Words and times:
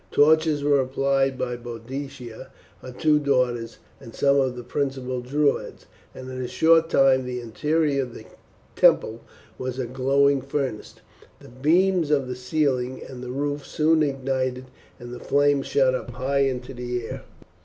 Torches 0.09 0.63
were 0.63 0.79
applied 0.81 1.37
by 1.37 1.55
Boadicea, 1.55 2.47
her 2.81 2.91
two 2.91 3.19
daughters 3.19 3.77
and 3.99 4.15
some 4.15 4.39
of 4.39 4.55
the 4.55 4.63
principal 4.63 5.21
Druids, 5.21 5.85
and 6.15 6.27
in 6.27 6.41
a 6.41 6.47
short 6.47 6.89
time 6.89 7.23
the 7.23 7.39
interior 7.39 8.01
of 8.01 8.15
the 8.15 8.25
temple 8.75 9.21
was 9.59 9.77
a 9.77 9.85
glowing 9.85 10.41
furnace. 10.41 10.95
The 11.39 11.49
beams 11.49 12.09
of 12.09 12.27
the 12.27 12.35
ceiling 12.35 12.99
and 13.07 13.23
roof 13.23 13.63
soon 13.63 14.01
ignited 14.01 14.71
and 14.99 15.13
the 15.13 15.19
flames 15.19 15.67
shot 15.67 15.93
up 15.93 16.09
high 16.09 16.45
into 16.47 16.73
the 16.73 17.05
air. 17.07 17.21